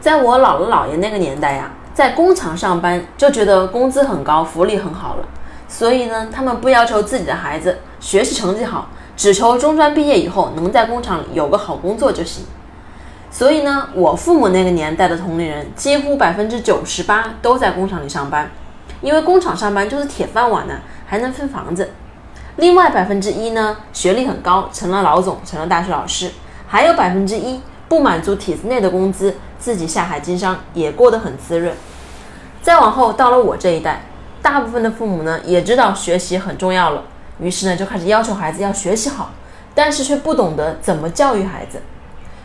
[0.00, 5.24] 在我姥姥姥爷那个年代呀，在工厂上班就觉得工资很高，福利很好了，
[5.66, 12.44] 所以呢，他们不要求自己的孩子学习成绩好，只求中专毕业以后能在工厂里有个好工作就行。
[13.30, 18.50] 所以呢，我父母那个年代的同龄人，几乎百分之九十八都在工厂里上班，
[19.00, 20.74] 因为工厂上班就是铁饭碗呢，
[21.06, 21.90] 还能分房子。
[22.56, 26.30] 另外百分之一呢，学历很高，成了老总，成了大学老师，
[26.66, 31.74] 还有百分之一不满足体制内的工资，自己下海经商，也过得很滋润。
[32.62, 34.02] 再往后到了我这一代，
[34.42, 37.04] 大部分的父母呢也知道学习很重要了，
[37.40, 39.30] 于是呢就开始要求孩子要学习好，
[39.74, 41.80] 但是却不懂得怎么教育孩子。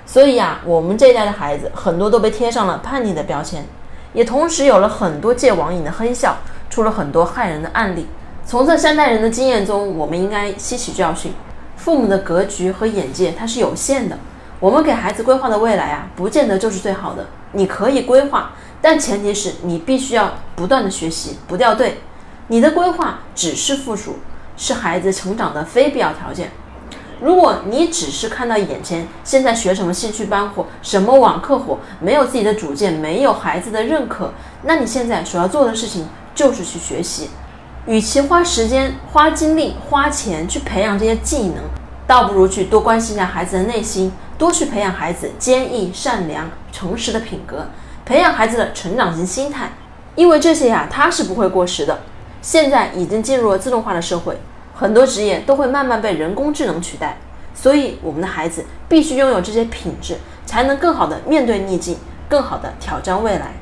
[0.06, 3.66] 所以呀，我们这一代的孩子很多都被贴上了叛逆的标签，
[4.14, 6.38] 也同时有了很多戒网瘾的哼笑，
[6.70, 8.08] 出了很多害人的案例。
[8.46, 11.34] 从这三代人的经验中，我们应该吸取教训。
[11.78, 14.18] 父母的格局和眼界它是有限的，
[14.60, 17.28] 我们给孩子规划的未来啊，不见得就是最好的。
[17.52, 22.00] 你可以规划，但前提是你必须要不断的学习，不掉队。
[22.48, 24.18] 你的规划只是附属，
[24.58, 26.52] 是孩子成长的非必要条件。
[27.22, 37.30] 如果你只是看到眼前现在学什么兴趣班火，什么网课火，没有自己的主见，没有孩子的认可，那你现在所要做的事情就是去学习。
[37.86, 41.64] 与其花时间、花精力、花钱去培养这些技能，
[42.06, 47.68] 倒不如去多关心一下孩子的内心，多去培养孩子坚毅、善良、诚实的品格，
[48.06, 49.72] 培养孩子的成长型心态。
[50.16, 52.02] 因为这些呀，它是不会过时的。
[52.42, 54.38] 现在已经进入了自动化的社会，
[54.76, 57.18] 很多职业都会慢慢被人工智能取代，
[57.56, 63.54] 所以我们的孩子必须拥有这些品质，才能更好的面对逆境，更好的挑战未来。